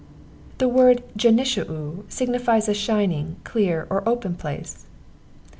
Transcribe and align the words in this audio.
The 0.57 0.67
word 0.67 1.03
Genishau 1.15 2.05
signifies 2.09 2.67
a 2.67 2.73
shining, 2.73 3.35
clear 3.43 3.85
or 3.91 4.01
open 4.09 4.33
place. 4.33 4.87